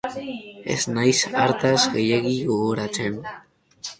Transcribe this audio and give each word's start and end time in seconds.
Ez 0.75 0.77
naiz 0.93 1.19
hartaz 1.41 1.83
gehiegi 1.97 2.33
gogoratzen. 2.47 3.21